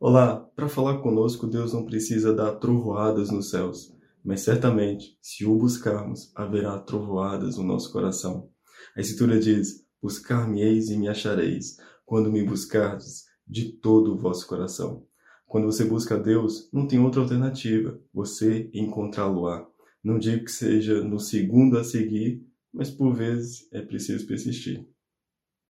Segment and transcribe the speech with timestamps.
[0.00, 5.56] Olá, para falar conosco, Deus não precisa dar trovoadas nos céus, mas certamente, se o
[5.56, 8.50] buscarmos, haverá trovoadas no nosso coração.
[8.96, 15.06] A Escritura diz: Buscar-me-eis e me achareis, quando me buscardes de todo o vosso coração.
[15.46, 19.64] Quando você busca Deus, não tem outra alternativa, você encontrá-lo-á.
[20.02, 24.84] Não digo que seja no segundo a seguir, mas por vezes é preciso persistir.